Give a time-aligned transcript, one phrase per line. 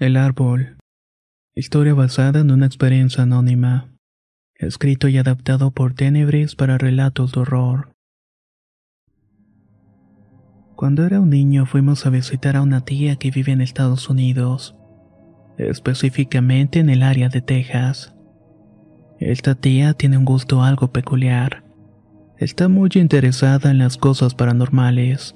[0.00, 0.76] El árbol.
[1.56, 3.88] Historia basada en una experiencia anónima.
[4.54, 7.90] Escrito y adaptado por Tenebris para relatos de horror.
[10.76, 14.76] Cuando era un niño fuimos a visitar a una tía que vive en Estados Unidos,
[15.56, 18.14] específicamente en el área de Texas.
[19.18, 21.64] Esta tía tiene un gusto algo peculiar.
[22.36, 25.34] Está muy interesada en las cosas paranormales.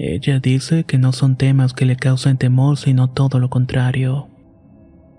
[0.00, 4.28] Ella dice que no son temas que le causen temor, sino todo lo contrario.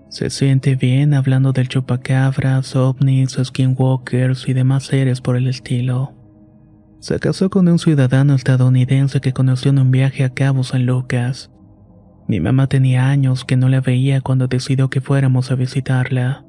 [0.08, 6.14] Se siente bien hablando del chupacabras, ovnis, skinwalkers y demás seres por el estilo.
[6.98, 11.50] Se casó con un ciudadano estadounidense que conoció en un viaje a Cabo San Lucas.
[12.26, 16.46] Mi mamá tenía años que no la veía cuando decidió que fuéramos a visitarla.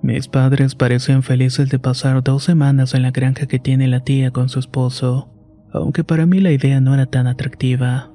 [0.00, 4.30] Mis padres parecían felices de pasar dos semanas en la granja que tiene la tía
[4.30, 5.34] con su esposo
[5.72, 8.10] aunque para mí la idea no era tan atractiva.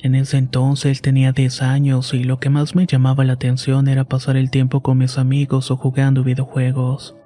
[0.00, 4.04] En ese entonces tenía 10 años y lo que más me llamaba la atención era
[4.04, 7.16] pasar el tiempo con mis amigos o jugando videojuegos.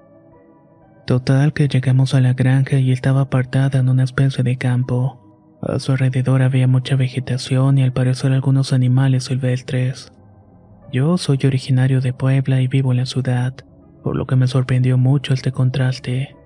[1.06, 5.18] Total que llegamos a la granja y estaba apartada en una especie de campo.
[5.60, 10.12] A su alrededor había mucha vegetación y al parecer algunos animales silvestres.
[10.92, 13.54] Yo soy originario de Puebla y vivo en la ciudad,
[14.02, 16.36] por lo que me sorprendió mucho este contraste.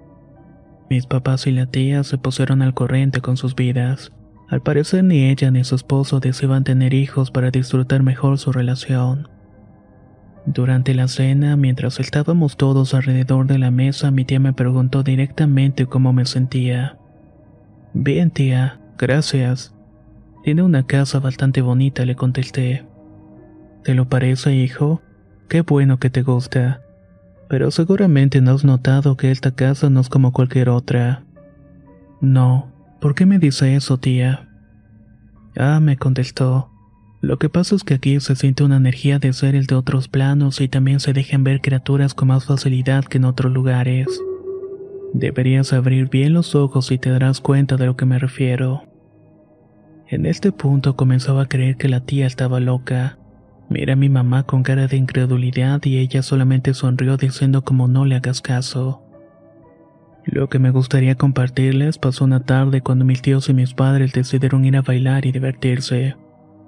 [0.88, 4.12] Mis papás y la tía se pusieron al corriente con sus vidas.
[4.48, 9.28] Al parecer ni ella ni su esposo deseaban tener hijos para disfrutar mejor su relación.
[10.46, 15.86] Durante la cena, mientras estábamos todos alrededor de la mesa, mi tía me preguntó directamente
[15.86, 16.98] cómo me sentía.
[17.92, 19.74] Bien, tía, gracias.
[20.44, 22.86] Tiene una casa bastante bonita, le contesté.
[23.82, 25.02] ¿Te lo parece, hijo?
[25.48, 26.85] Qué bueno que te gusta.
[27.48, 31.24] Pero seguramente no has notado que esta casa no es como cualquier otra.
[32.20, 34.48] No, ¿por qué me dice eso, tía?
[35.56, 36.70] Ah, me contestó.
[37.20, 40.60] Lo que pasa es que aquí se siente una energía de seres de otros planos
[40.60, 44.06] y también se dejan ver criaturas con más facilidad que en otros lugares.
[45.12, 48.82] Deberías abrir bien los ojos y te darás cuenta de lo que me refiero.
[50.08, 53.18] En este punto comenzaba a creer que la tía estaba loca.
[53.68, 58.04] Mira a mi mamá con cara de incredulidad y ella solamente sonrió diciendo como no
[58.04, 59.02] le hagas caso.
[60.24, 64.64] Lo que me gustaría compartirles pasó una tarde cuando mis tíos y mis padres decidieron
[64.64, 66.16] ir a bailar y divertirse.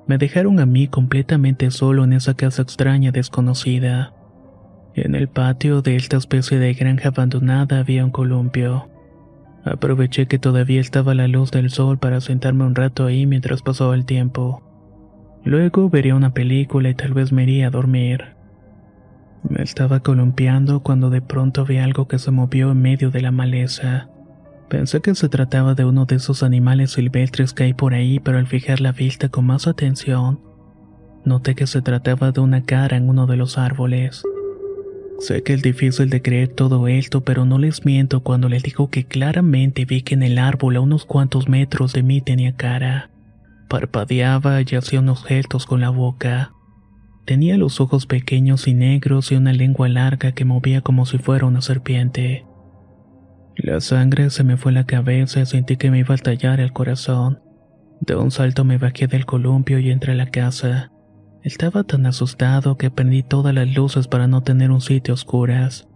[0.07, 4.15] Me dejaron a mí completamente solo en esa casa extraña desconocida.
[4.95, 8.89] En el patio de esta especie de granja abandonada había un columpio.
[9.65, 13.95] Aproveché que todavía estaba la luz del sol para sentarme un rato ahí mientras pasaba
[13.95, 14.63] el tiempo.
[15.45, 18.37] Luego vería una película y tal vez me iría a dormir.
[19.49, 23.31] Me estaba columpiando cuando de pronto vi algo que se movió en medio de la
[23.31, 24.09] maleza.
[24.69, 28.39] Pensé que se trataba de uno de esos animales silvestres que hay por ahí, pero
[28.39, 30.41] al fijar la vista con más atención,
[31.25, 34.23] noté que se trataba de una cara en uno de los árboles.
[35.21, 38.91] Sé que es difícil de creer todo esto, pero no les miento cuando les digo
[38.91, 43.11] que claramente vi que en el árbol a unos cuantos metros de mí tenía cara.
[43.69, 46.53] Parpadeaba y hacía unos gestos con la boca.
[47.27, 51.47] Tenía los ojos pequeños y negros y una lengua larga que movía como si fuera
[51.47, 52.47] una serpiente.
[53.57, 56.61] La sangre se me fue a la cabeza y sentí que me iba a estallar
[56.61, 57.41] el corazón.
[58.01, 60.91] De un salto me bajé del columpio y entré a la casa.
[61.43, 65.89] Estaba tan asustado que prendí todas las luces para no tener un sitio a oscuras.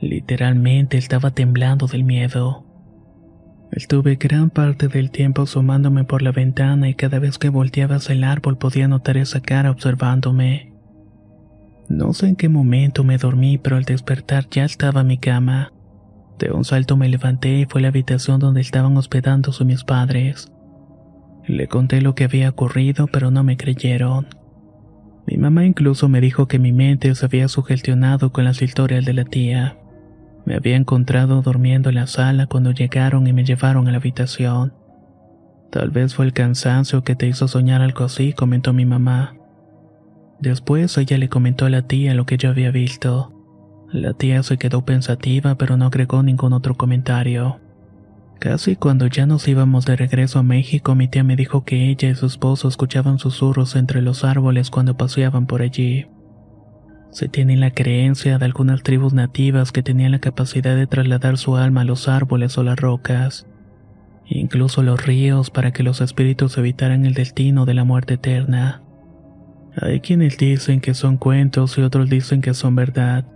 [0.00, 2.64] Literalmente estaba temblando del miedo.
[3.72, 8.12] Estuve gran parte del tiempo asomándome por la ventana y cada vez que volteaba hacia
[8.12, 10.74] el árbol podía notar esa cara observándome.
[11.88, 15.72] No sé en qué momento me dormí, pero al despertar ya estaba en mi cama.
[16.38, 20.52] De un salto me levanté y fue a la habitación donde estaban hospedándose mis padres.
[21.46, 24.26] Le conté lo que había ocurrido, pero no me creyeron.
[25.26, 29.14] Mi mamá incluso me dijo que mi mente se había sugestionado con las historias de
[29.14, 29.78] la tía.
[30.44, 34.74] Me había encontrado durmiendo en la sala cuando llegaron y me llevaron a la habitación.
[35.70, 39.34] Tal vez fue el cansancio que te hizo soñar algo así, comentó mi mamá.
[40.40, 43.32] Después ella le comentó a la tía lo que yo había visto.
[43.92, 47.60] La tía se quedó pensativa pero no agregó ningún otro comentario.
[48.40, 52.08] Casi cuando ya nos íbamos de regreso a México, mi tía me dijo que ella
[52.10, 56.06] y su esposo escuchaban susurros entre los árboles cuando paseaban por allí.
[57.12, 61.56] Se tiene la creencia de algunas tribus nativas que tenían la capacidad de trasladar su
[61.56, 63.46] alma a los árboles o las rocas,
[64.24, 68.82] incluso los ríos para que los espíritus evitaran el destino de la muerte eterna.
[69.76, 73.26] Hay quienes dicen que son cuentos y otros dicen que son verdad.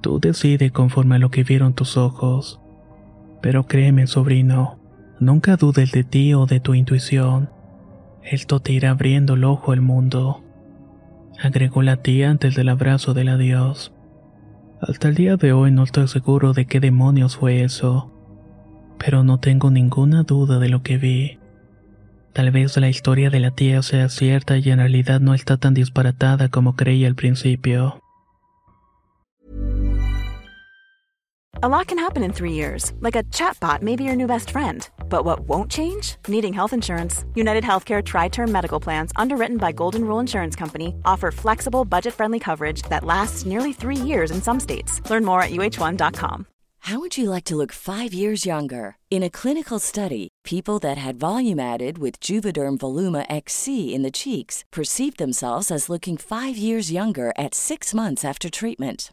[0.00, 2.60] Tú decides conforme a lo que vieron tus ojos.
[3.42, 4.80] Pero créeme, sobrino,
[5.20, 7.48] nunca dudes de ti o de tu intuición.
[8.24, 10.43] Esto te irá abriendo el ojo al mundo.
[11.44, 13.92] Agregó la tía antes del abrazo del adiós.
[14.80, 18.10] Hasta el día de hoy no estoy seguro de qué demonios fue eso,
[18.98, 21.38] pero no tengo ninguna duda de lo que vi.
[22.32, 25.74] Tal vez la historia de la tía sea cierta y en realidad no está tan
[25.74, 28.00] disparatada como creía al principio.
[31.62, 34.50] A lot can happen in three years, like a chatbot may be your new best
[34.50, 34.88] friend.
[35.08, 36.16] But what won't change?
[36.26, 37.24] Needing health insurance.
[37.36, 42.12] United Healthcare Tri Term Medical Plans, underwritten by Golden Rule Insurance Company, offer flexible, budget
[42.12, 45.00] friendly coverage that lasts nearly three years in some states.
[45.08, 46.46] Learn more at uh1.com.
[46.80, 48.96] How would you like to look five years younger?
[49.08, 54.10] In a clinical study, people that had volume added with Juvederm Voluma XC in the
[54.10, 59.12] cheeks perceived themselves as looking five years younger at six months after treatment.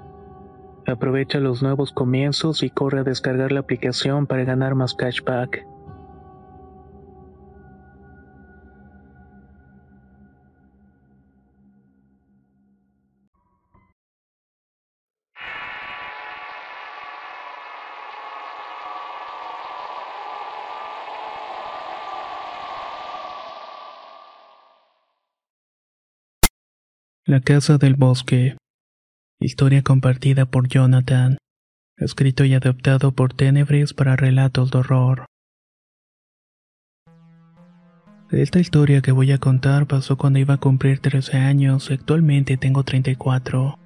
[0.91, 5.65] Aprovecha los nuevos comienzos y corre a descargar la aplicación para ganar más cashback.
[27.25, 28.60] La casa del bosque.
[29.43, 31.37] Historia compartida por Jonathan.
[31.97, 35.25] Escrito y adaptado por Tenebris para relatos de horror.
[38.29, 42.55] Esta historia que voy a contar pasó cuando iba a cumplir 13 años y actualmente
[42.57, 43.79] tengo 34.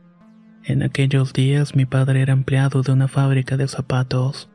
[0.65, 4.49] En aquellos días mi padre era empleado de una fábrica de zapatos.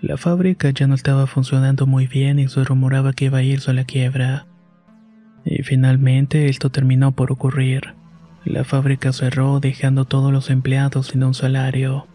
[0.00, 3.72] La fábrica ya no estaba funcionando muy bien y se rumoraba que iba a irse
[3.72, 4.46] a la quiebra.
[5.44, 8.00] Y finalmente esto terminó por ocurrir.
[8.44, 12.08] La fábrica cerró dejando todos los empleados sin un salario.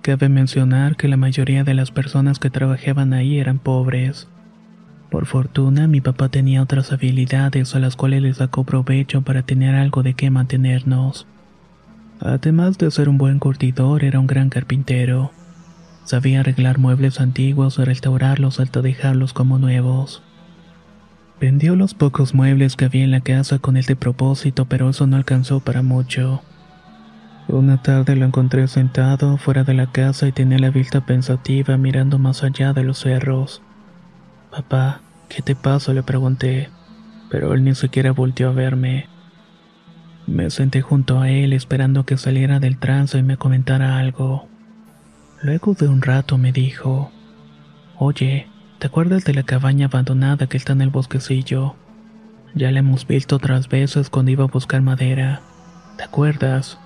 [0.00, 4.28] Cabe mencionar que la mayoría de las personas que trabajaban ahí eran pobres.
[5.10, 9.74] Por fortuna, mi papá tenía otras habilidades a las cuales le sacó provecho para tener
[9.74, 11.26] algo de qué mantenernos.
[12.20, 15.32] Además de ser un buen curtidor, era un gran carpintero.
[16.04, 20.22] Sabía arreglar muebles antiguos y restaurarlos hasta dejarlos como nuevos.
[21.42, 25.16] Vendió los pocos muebles que había en la casa con este propósito, pero eso no
[25.16, 26.40] alcanzó para mucho.
[27.48, 32.20] Una tarde lo encontré sentado fuera de la casa y tenía la vista pensativa mirando
[32.20, 33.60] más allá de los cerros.
[34.52, 35.92] Papá, ¿qué te pasa?
[35.92, 36.70] le pregunté,
[37.28, 39.08] pero él ni siquiera volteó a verme.
[40.28, 44.46] Me senté junto a él esperando que saliera del trance y me comentara algo.
[45.42, 47.10] Luego de un rato me dijo,
[47.98, 48.46] Oye,
[48.82, 51.76] ¿te acuerdas de la cabaña abandonada que está en el bosquecillo?
[52.52, 55.40] Ya la hemos visto otras veces cuando iba a buscar madera.
[55.96, 56.80] ¿Te acuerdas?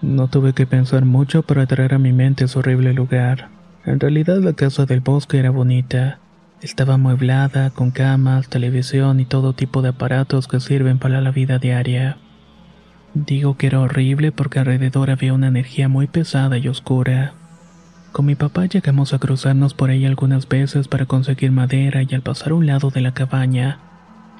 [0.00, 3.48] No tuve que pensar mucho para traer a mi mente ese horrible lugar.
[3.84, 6.20] En realidad la casa del bosque era bonita.
[6.60, 11.58] Estaba amueblada, con camas, televisión y todo tipo de aparatos que sirven para la vida
[11.58, 12.18] diaria.
[13.14, 17.34] Digo que era horrible porque alrededor había una energía muy pesada y oscura.
[18.12, 22.20] Con mi papá llegamos a cruzarnos por ahí algunas veces para conseguir madera y al
[22.20, 23.78] pasar a un lado de la cabaña,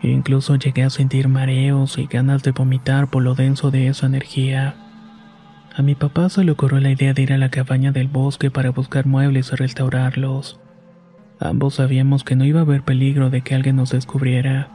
[0.03, 4.75] incluso llegué a sentir mareos y ganas de vomitar por lo denso de esa energía.
[5.75, 8.51] A mi papá se le ocurrió la idea de ir a la cabaña del bosque
[8.51, 10.61] para buscar muebles y restaurarlos.
[11.41, 14.69] Ambos sabíamos que no iba a haber peligro de que alguien nos descubriera.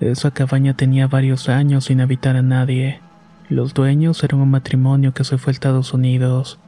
[0.00, 3.00] Esa cabaña tenía varios años sin habitar a nadie.
[3.48, 6.58] Los dueños eran un matrimonio que se fue a Estados Unidos.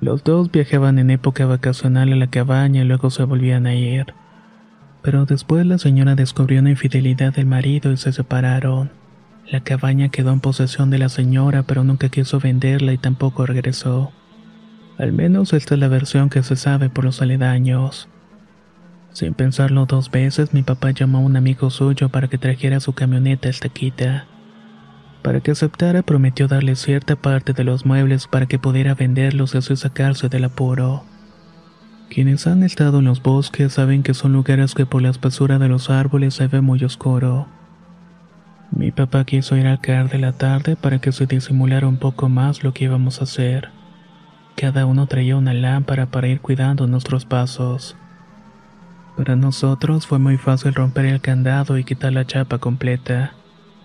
[0.00, 4.14] Los dos viajaban en época vacacional a la cabaña y luego se volvían a ir.
[5.02, 8.90] Pero después la señora descubrió una infidelidad del marido y se separaron.
[9.50, 14.12] La cabaña quedó en posesión de la señora, pero nunca quiso venderla y tampoco regresó.
[14.98, 18.08] Al menos esta es la versión que se sabe por los aledaños.
[19.12, 22.92] Sin pensarlo dos veces, mi papá llamó a un amigo suyo para que trajera su
[22.92, 24.26] camioneta esta quita.
[25.26, 29.58] Para que aceptara prometió darle cierta parte de los muebles para que pudiera venderlos y
[29.58, 31.02] así sacarse del apuro.
[32.08, 35.66] Quienes han estado en los bosques saben que son lugares que por la espesura de
[35.66, 37.48] los árboles se ve muy oscuro.
[38.70, 42.28] Mi papá quiso ir al caer de la tarde para que se disimulara un poco
[42.28, 43.70] más lo que íbamos a hacer.
[44.54, 47.96] Cada uno traía una lámpara para ir cuidando nuestros pasos.
[49.16, 53.32] Para nosotros fue muy fácil romper el candado y quitar la chapa completa.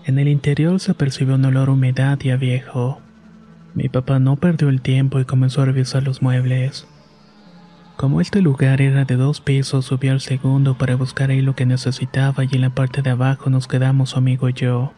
[0.04, 3.02] En el interior se percibió un olor a humedad y a viejo.
[3.76, 6.88] Mi papá no perdió el tiempo y comenzó a revisar los muebles.
[7.98, 11.68] Como este lugar era de dos pisos, subió al segundo para buscar ahí lo que
[11.68, 14.92] necesitaba y en la parte de abajo nos quedamos su amigo y yo.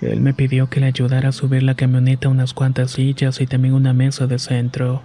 [0.00, 3.74] Él me pidió que le ayudara a subir la camioneta unas cuantas sillas y también
[3.74, 5.02] una mesa de centro.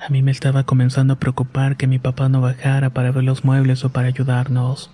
[0.00, 3.44] A mí me estaba comenzando a preocupar que mi papá no bajara para ver los
[3.44, 4.92] muebles o para ayudarnos.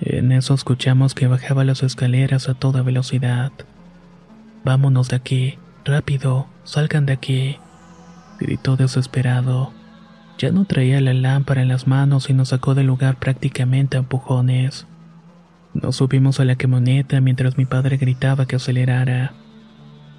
[0.00, 3.52] En eso escuchamos que bajaba las escaleras a toda velocidad.
[4.64, 7.56] Vámonos de aquí, rápido, salgan de aquí,
[8.38, 9.72] gritó desesperado.
[10.38, 14.00] Ya no traía la lámpara en las manos y nos sacó del lugar prácticamente a
[14.00, 14.86] empujones.
[15.72, 19.32] Nos subimos a la camioneta mientras mi padre gritaba que acelerara.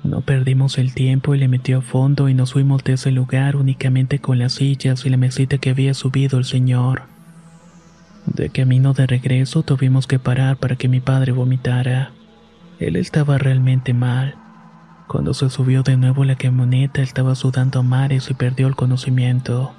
[0.04, 3.56] No perdimos el tiempo y le metió a fondo y nos fuimos de ese lugar
[3.56, 7.17] únicamente con las sillas y la mesita que había subido el señor.
[8.28, 12.12] De camino de regreso tuvimos que parar para que mi padre vomitara.
[12.78, 14.36] Él estaba realmente mal.
[15.08, 19.74] Cuando se subió de nuevo la camioneta estaba sudando mares y perdió el conocimiento.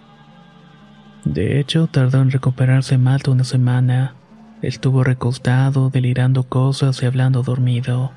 [1.25, 4.15] De hecho, tardó en recuperarse más de una semana.
[4.63, 8.13] Estuvo recostado, delirando cosas y hablando dormido.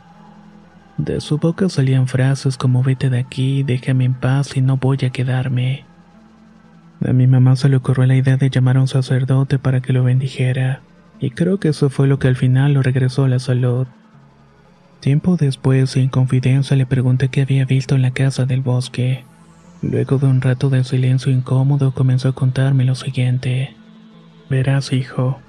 [0.97, 4.99] De su boca salían frases como vete de aquí, déjame en paz y no voy
[5.03, 5.90] a quedarme.
[7.03, 9.91] A mi mamá se le ocurrió la idea de llamar a un sacerdote para que
[9.91, 10.81] lo bendijera,
[11.19, 13.87] y creo que eso fue lo que al final lo regresó a la salud.
[14.99, 19.25] Tiempo después, en confidencia, le pregunté qué había visto en la casa del bosque.
[19.81, 23.75] Luego de un rato de silencio incómodo, comenzó a contarme lo siguiente.
[24.47, 25.39] Verás, hijo,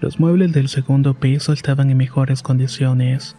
[0.00, 3.34] los muebles del segundo piso estaban en mejores condiciones.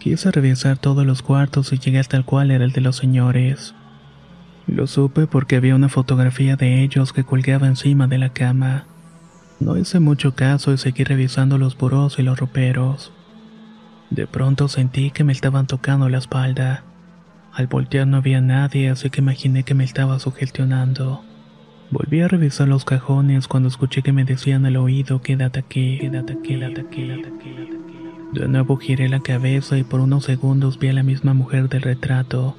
[0.00, 3.72] Quise revisar todos los cuartos y llegué hasta el cual era el de los señores.
[4.66, 8.84] Lo supe porque había una fotografía de ellos que colgaba encima de la cama.
[9.60, 13.12] No hice mucho caso y seguí revisando los burós y los roperos.
[14.10, 16.82] De pronto sentí que me estaban tocando la espalda.
[17.52, 21.22] Al voltear no había nadie, así que imaginé que me estaba sugestionando.
[21.92, 26.32] Volví a revisar los cajones cuando escuché que me decían al oído, quédate aquí, quédate
[26.32, 27.56] aquí, quédate aquí, quédate aquí.
[28.32, 31.82] De nuevo giré la cabeza y por unos segundos vi a la misma mujer del
[31.82, 32.56] retrato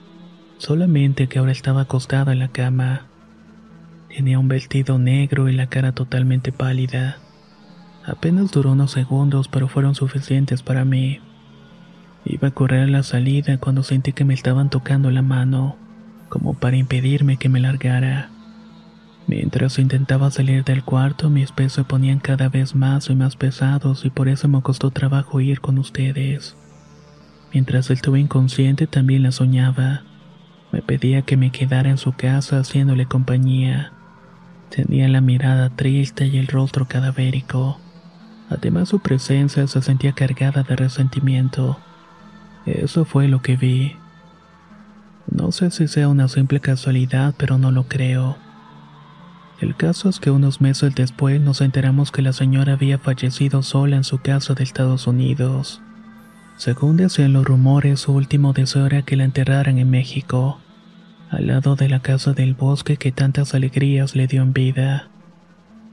[0.57, 3.07] solamente que ahora estaba acostada en la cama.
[4.09, 7.17] Tenía un vestido negro y la cara totalmente pálida.
[8.05, 11.19] Apenas duró unos segundos, pero fueron suficientes para mí.
[12.25, 15.75] Iba a correr a la salida cuando sentí que me estaban tocando la mano,
[16.29, 18.29] como para impedirme que me largara.
[19.27, 24.05] Mientras intentaba salir del cuarto, mis pies se ponían cada vez más y más pesados
[24.05, 26.55] y por eso me costó trabajo ir con ustedes.
[27.53, 30.03] Mientras estuve inconsciente también la soñaba.
[30.71, 33.93] Me pedía que me quedara en su casa haciéndole compañía.
[34.69, 37.79] Tenía la mirada triste y el rostro cadavérico.
[38.49, 41.77] Además su presencia se sentía cargada de resentimiento.
[42.65, 43.95] Eso fue lo que vi.
[45.31, 48.37] No sé si sea una simple casualidad, pero no lo creo.
[49.59, 53.95] El caso es que unos meses después nos enteramos que la señora había fallecido sola
[53.95, 55.81] en su casa de Estados Unidos.
[56.57, 60.59] Según decían los rumores, su último deseo era que la enterraran en México,
[61.29, 65.07] al lado de la casa del bosque que tantas alegrías le dio en vida.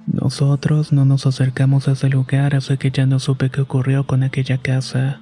[0.06, 4.23] Nosotros no nos acercamos a ese lugar así que ya no supe qué ocurrió con
[4.23, 5.21] aquella casa,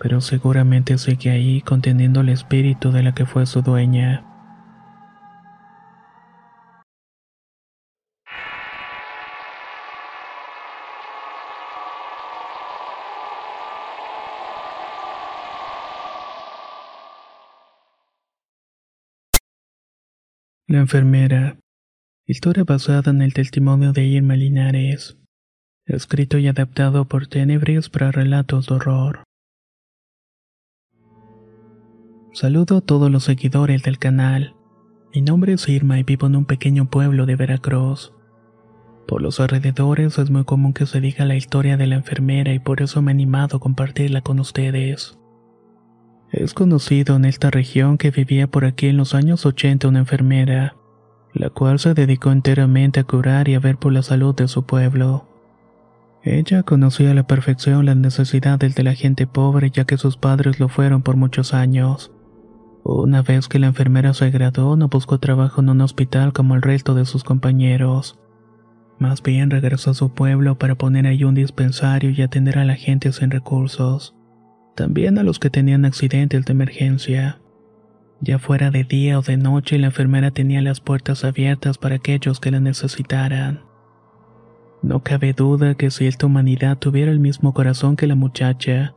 [0.00, 4.25] pero seguramente sigue ahí conteniendo el espíritu de la que fue su dueña.
[20.76, 21.58] La enfermera.
[22.26, 25.16] Historia basada en el testimonio de Irma Linares.
[25.86, 29.24] Escrito y adaptado por Tenebris para relatos de horror.
[32.34, 34.54] Saludo a todos los seguidores del canal.
[35.14, 38.12] Mi nombre es Irma y vivo en un pequeño pueblo de Veracruz.
[39.08, 42.58] Por los alrededores es muy común que se diga la historia de la enfermera y
[42.58, 45.18] por eso me he animado a compartirla con ustedes.
[46.36, 50.76] Es conocido en esta región que vivía por aquí en los años 80 una enfermera,
[51.32, 54.66] la cual se dedicó enteramente a curar y a ver por la salud de su
[54.66, 55.26] pueblo.
[56.22, 60.60] Ella conocía a la perfección las necesidades de la gente pobre ya que sus padres
[60.60, 62.12] lo fueron por muchos años.
[62.84, 66.60] Una vez que la enfermera se graduó no buscó trabajo en un hospital como el
[66.60, 68.18] resto de sus compañeros.
[68.98, 72.74] Más bien regresó a su pueblo para poner ahí un dispensario y atender a la
[72.74, 74.15] gente sin recursos
[74.76, 77.40] también a los que tenían accidentes de emergencia.
[78.20, 82.38] Ya fuera de día o de noche, la enfermera tenía las puertas abiertas para aquellos
[82.38, 83.64] que la necesitaran.
[84.82, 88.94] No cabe duda que si esta humanidad tuviera el mismo corazón que la muchacha,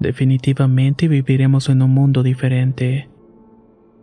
[0.00, 3.08] definitivamente viviremos en un mundo diferente.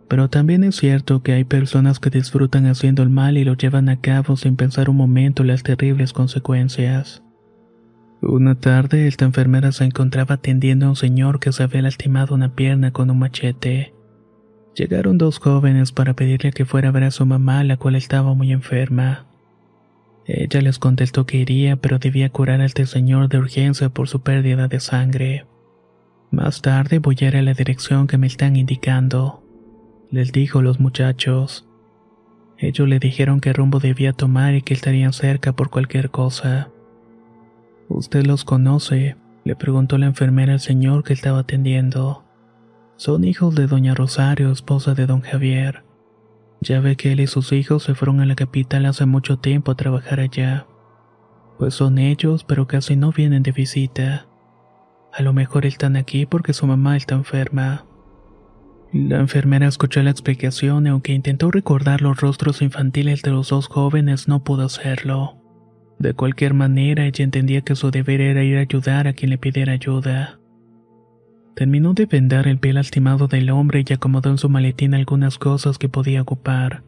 [0.08, 3.88] Pero también es cierto que hay personas que disfrutan haciendo el mal y lo llevan
[3.88, 7.25] a cabo sin pensar un momento las terribles consecuencias.
[8.22, 12.54] Una tarde, esta enfermera se encontraba atendiendo a un señor que se había lastimado una
[12.54, 13.94] pierna con un machete.
[14.74, 18.34] Llegaron dos jóvenes para pedirle que fuera a ver a su mamá, la cual estaba
[18.34, 19.26] muy enferma.
[20.26, 24.22] Ella les contestó que iría, pero debía curar a este señor de urgencia por su
[24.22, 25.46] pérdida de sangre.
[26.30, 29.44] Más tarde voy a ir a la dirección que me están indicando,
[30.10, 31.68] les dijo los muchachos.
[32.58, 36.70] Ellos le dijeron qué rumbo debía tomar y que estarían cerca por cualquier cosa.
[37.88, 39.16] ¿Usted los conoce?
[39.44, 42.24] le preguntó la enfermera al señor que estaba atendiendo.
[42.96, 45.84] Son hijos de doña Rosario, esposa de don Javier.
[46.60, 49.70] Ya ve que él y sus hijos se fueron a la capital hace mucho tiempo
[49.70, 50.66] a trabajar allá.
[51.58, 54.26] Pues son ellos, pero casi no vienen de visita.
[55.12, 57.86] A lo mejor están aquí porque su mamá está enferma.
[58.92, 63.68] La enfermera escuchó la explicación y aunque intentó recordar los rostros infantiles de los dos
[63.68, 65.36] jóvenes no pudo hacerlo.
[65.98, 69.38] De cualquier manera, ella entendía que su deber era ir a ayudar a quien le
[69.38, 70.38] pidiera ayuda.
[71.54, 75.78] Terminó de vendar el pie lastimado del hombre y acomodó en su maletín algunas cosas
[75.78, 76.82] que podía ocupar,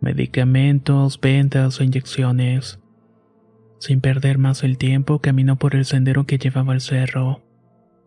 [0.00, 2.80] medicamentos, vendas o inyecciones.
[3.80, 7.42] Sin perder más el tiempo, caminó por el sendero que llevaba al cerro.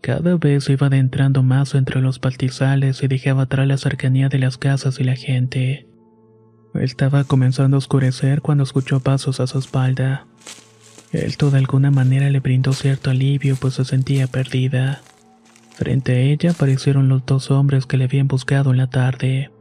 [0.01, 4.57] Cada vez iba adentrando más entre los pastizales y dejaba atrás la cercanía de las
[4.57, 5.87] casas y la gente.
[6.79, 10.27] Estaba comenzando a oscurecer cuando escuchó pasos a su espalda.
[11.11, 15.01] Esto de alguna manera le brindó cierto alivio pues se sentía perdida.
[15.75, 19.51] Frente a ella aparecieron los dos hombres que le habían buscado en la tarde.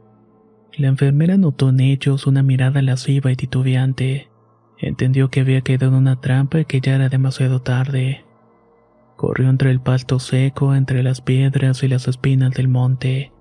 [0.75, 4.29] La enfermera notó en ellos una mirada lasciva y titubeante.
[4.77, 8.25] Entendió que había quedado en una trampa y que ya era demasiado tarde.
[9.15, 13.31] Corrió entre el pasto seco, entre las piedras y las espinas del monte,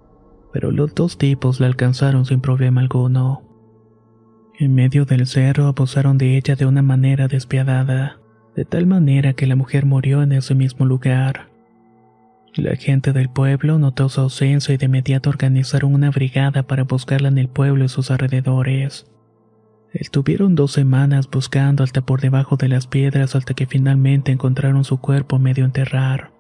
[0.53, 3.46] pero los dos tipos la alcanzaron sin problema alguno.
[4.59, 8.19] En medio del cerro abusaron de ella de una manera despiadada,
[8.55, 11.49] de tal manera que la mujer murió en ese mismo lugar.
[12.55, 17.29] La gente del pueblo notó su ausencia y de inmediato organizaron una brigada para buscarla
[17.29, 19.07] en el pueblo y sus alrededores.
[19.93, 24.99] Estuvieron dos semanas buscando hasta por debajo de las piedras hasta que finalmente encontraron su
[25.03, 26.31] cuerpo medio enterrar.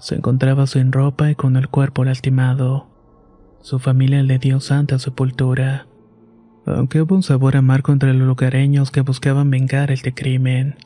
[0.00, 2.88] Se encontraba sin ropa y con el cuerpo lastimado.
[3.60, 5.86] Su familia le dio santa sepultura,
[6.66, 10.76] aunque hubo un sabor amargo entre los lugareños que buscaban vengar este crimen.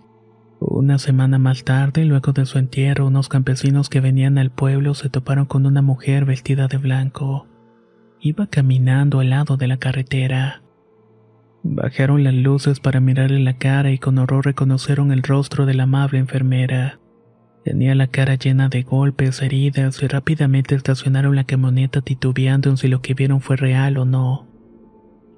[0.60, 5.10] Una semana más tarde, luego de su entierro, unos campesinos que venían al pueblo se
[5.10, 7.46] toparon con una mujer vestida de blanco.
[8.20, 10.62] Iba caminando al lado de la carretera.
[11.62, 15.82] Bajaron las luces para mirarle la cara y con horror reconocieron el rostro de la
[15.82, 16.98] amable enfermera.
[17.64, 22.88] Tenía la cara llena de golpes, heridas y rápidamente estacionaron la camioneta titubeando en si
[22.88, 24.53] lo que vieron fue real o no.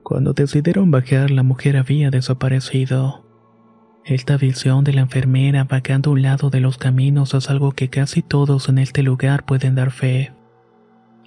[0.07, 3.25] Cuando decidieron bajar, la mujer había desaparecido.
[4.05, 7.91] Esta visión de la enfermera vagando a un lado de los caminos es algo que
[7.91, 10.33] casi todos en este lugar pueden dar fe.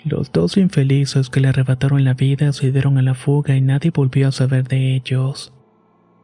[0.05, 3.91] Los dos infelices que le arrebataron la vida se dieron a la fuga y nadie
[3.93, 5.51] volvió a saber de ellos.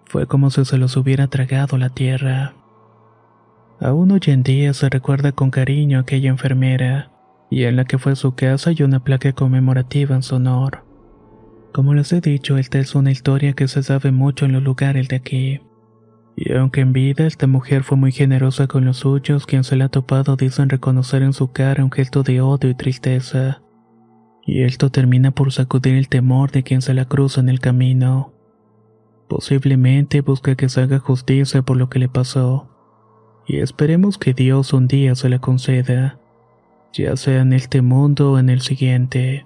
[0.05, 2.53] Fue como si se los hubiera tragado la tierra.
[3.81, 7.11] Aún hoy en día se recuerda con cariño a aquella enfermera,
[7.49, 10.84] y en la que fue su casa hay una placa conmemorativa en su honor.
[11.75, 15.09] Como les he dicho, esta es una historia que se sabe mucho en los lugares
[15.09, 15.59] de aquí.
[16.37, 19.85] Y aunque en vida esta mujer fue muy generosa con los suyos, quien se la
[19.85, 23.61] ha topado dicen reconocer en su cara un gesto de odio y tristeza.
[24.45, 28.31] Y esto termina por sacudir el temor de quien se la cruza en el camino.
[29.27, 32.69] Posiblemente busca que se haga justicia por lo que le pasó.
[33.47, 36.21] Y esperemos que Dios un día se la conceda,
[36.93, 39.45] ya sea en este mundo o en el siguiente.